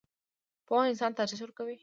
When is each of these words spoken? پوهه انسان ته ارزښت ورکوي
پوهه 0.67 0.83
انسان 0.89 1.11
ته 1.15 1.19
ارزښت 1.23 1.41
ورکوي 1.43 1.75